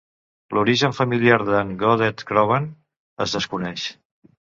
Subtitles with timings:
[0.53, 2.65] L"origen familiar de"n Godred Crovan
[3.27, 3.85] es desconeix.